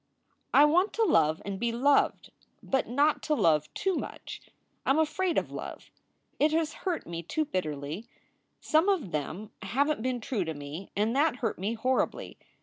[0.51, 2.31] "I want to love and be loved,
[2.63, 4.41] but not to love too much.
[4.83, 5.91] I m afraid of love.
[6.39, 8.07] It has hurt me too bitterly.
[8.59, 12.39] Some of them haven t been true to me, and that hurt me horribly.